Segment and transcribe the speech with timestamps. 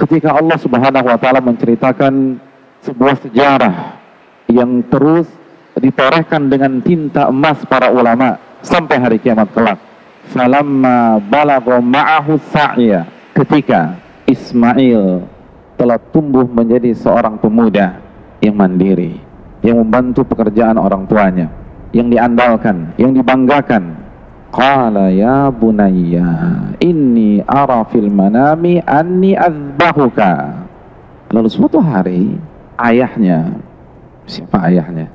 [0.00, 2.40] ketika Allah Subhanahu wa taala menceritakan
[2.80, 4.00] sebuah sejarah
[4.48, 5.28] yang terus
[5.76, 9.78] ditorehkan dengan tinta emas para ulama sampai hari kiamat kelak.
[10.32, 13.96] Falamma balagha ma'ahu sa'ya ketika
[14.28, 15.24] Ismail
[15.76, 17.98] telah tumbuh menjadi seorang pemuda
[18.44, 19.20] yang mandiri,
[19.64, 21.48] yang membantu pekerjaan orang tuanya,
[21.92, 23.99] yang diandalkan, yang dibanggakan.
[24.50, 26.26] Qala ya bunayya
[26.82, 30.58] inni ara fil manami anni azbahuka.
[31.30, 32.34] Lalu suatu hari
[32.74, 33.54] ayahnya
[34.26, 35.06] siapa ayahnya?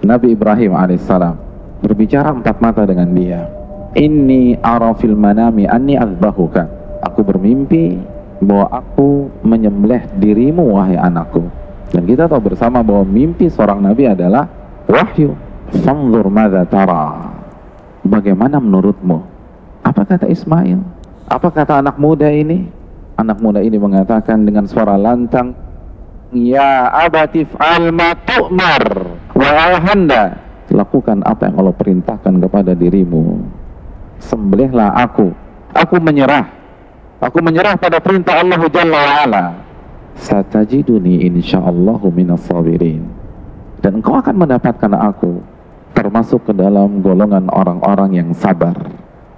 [0.00, 1.36] Nabi Ibrahim alaihissalam
[1.84, 3.44] berbicara empat mata dengan dia.
[3.92, 6.64] Inni ara fil manami anni azbahuka.
[7.04, 8.00] Aku bermimpi
[8.40, 11.44] bahwa aku menyembelih dirimu wahai anakku.
[11.92, 14.48] Dan kita tahu bersama bahwa mimpi seorang nabi adalah
[14.88, 15.36] wahyu.
[15.84, 17.31] Fanzur madza tara.
[18.02, 19.22] Bagaimana menurutmu?
[19.82, 20.78] Apa kata Ismail?
[21.30, 22.66] Apa kata anak muda ini?
[23.18, 25.54] Anak muda ini mengatakan dengan suara lantang,
[26.32, 27.92] Ya abatif al
[28.24, 28.84] tu'mar
[29.36, 30.40] wa alhanda
[30.72, 33.44] lakukan apa yang Allah perintahkan kepada dirimu
[34.16, 35.28] sembelihlah aku
[35.76, 36.48] aku menyerah
[37.20, 39.44] aku menyerah pada perintah Allah Jalla wa ala
[40.16, 43.04] satajiduni insyaallahu minas sabirin
[43.84, 45.44] dan engkau akan mendapatkan aku
[46.02, 48.74] termasuk ke dalam golongan orang-orang yang sabar.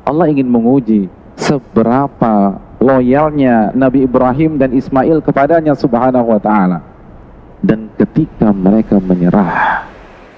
[0.08, 6.80] Allah ingin menguji seberapa loyalnya Nabi Ibrahim dan Ismail kepadanya subhanahu wa ta'ala.
[7.60, 9.84] Dan ketika mereka menyerah,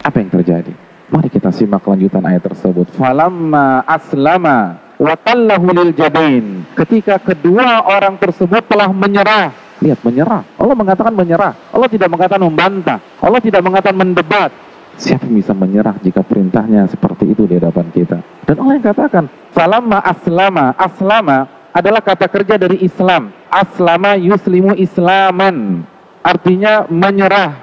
[0.02, 0.74] apa yang terjadi?
[1.06, 2.90] Mari kita simak lanjutan ayat tersebut.
[2.98, 6.66] Falamma aslama wa tallahu lil jabin.
[6.74, 10.42] Ketika kedua orang tersebut telah menyerah, lihat menyerah.
[10.58, 11.54] Allah mengatakan menyerah.
[11.70, 12.98] Allah tidak mengatakan membantah.
[13.22, 14.50] Allah tidak mengatakan mendebat.
[14.96, 18.18] Siapa yang bisa menyerah jika perintahnya seperti itu di hadapan kita?
[18.48, 20.72] Dan Allah yang katakan, Salama aslama.
[20.76, 21.38] Aslama
[21.76, 23.28] adalah kata kerja dari Islam.
[23.52, 25.84] Aslama yuslimu islaman.
[26.24, 27.60] Artinya menyerah.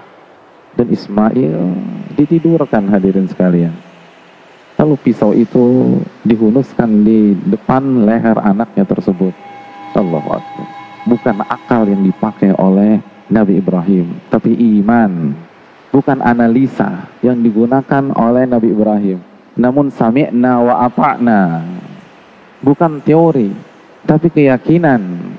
[0.74, 1.58] Dan Ismail
[2.18, 3.74] ditidurkan hadirin sekalian.
[4.78, 9.34] Lalu pisau itu dihunuskan di depan leher anaknya tersebut.
[9.94, 10.42] Allah.
[11.06, 12.98] Bukan akal yang dipakai oleh
[13.30, 15.38] Nabi Ibrahim, tapi iman
[15.94, 19.22] bukan analisa yang digunakan oleh Nabi Ibrahim.
[19.54, 21.62] Namun sami'na wa ata'na
[22.66, 23.54] bukan teori
[24.04, 25.32] tapi keyakinan.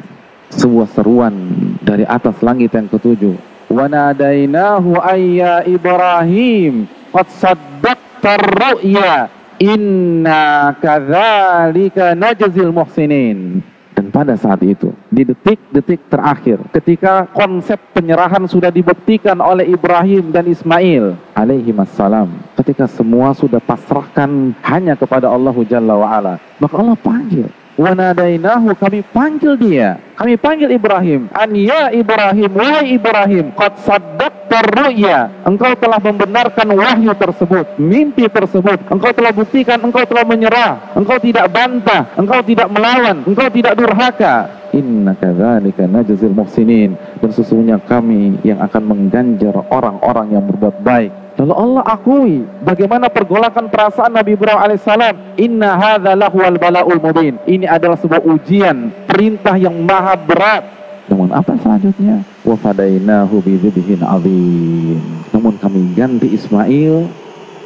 [0.54, 1.34] Sebuah seruan
[1.82, 3.34] dari atas langit yang ketujuh.
[3.75, 9.26] Wa nadainahu ayya Ibrahim qad saddaqta ru'ya
[9.59, 13.66] inna kadzalika najzil muhsinin
[14.15, 21.19] pada saat itu, di detik-detik terakhir, ketika konsep penyerahan sudah dibuktikan oleh Ibrahim dan Ismail
[21.35, 28.79] alaihi wassalam, ketika semua sudah pasrahkan hanya kepada Allah Jalla wa'ala, maka Allah panggil Wanadainahu
[28.79, 29.99] kami panggil dia.
[30.15, 31.27] Kami panggil Ibrahim.
[31.35, 35.43] An ya Ibrahim, wahai Ibrahim, qad saddaqta ru'ya.
[35.43, 38.79] Engkau telah membenarkan wahyu tersebut, mimpi tersebut.
[38.87, 40.95] Engkau telah buktikan engkau telah menyerah.
[40.95, 44.55] Engkau tidak bantah, engkau tidak melawan, engkau tidak durhaka.
[44.71, 46.95] Inna kadzalika najzil muhsinin.
[47.19, 53.67] Dan sesungguhnya kami yang akan mengganjar orang-orang yang berbuat baik Lalu Allah akui bagaimana pergolakan
[53.67, 55.15] perasaan Nabi Ibrahim alaihissalam.
[55.34, 57.43] Inna hadza lahwal balaul mubin.
[57.43, 60.62] Ini adalah sebuah ujian, perintah yang maha berat.
[61.11, 62.22] Namun apa selanjutnya?
[62.47, 65.03] Wa fadainahu bidzibhin azim.
[65.34, 67.11] Namun kami ganti Ismail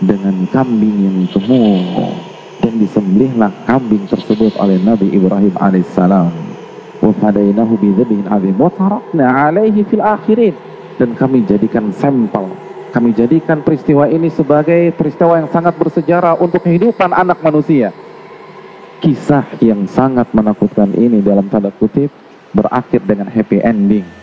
[0.01, 2.17] dengan kambing yang gemuk
[2.65, 6.33] dan disembelihlah kambing tersebut oleh Nabi Ibrahim alaihissalam.
[7.05, 10.57] Wa fadainahu bidzibhin azim wa tarakna alaihi fil akhirin
[10.99, 12.58] dan kami jadikan sampel
[12.89, 17.93] kami jadikan peristiwa ini sebagai peristiwa yang sangat bersejarah untuk kehidupan anak manusia.
[18.99, 22.11] Kisah yang sangat menakutkan ini dalam tanda kutip
[22.51, 24.18] berakhir dengan happy ending.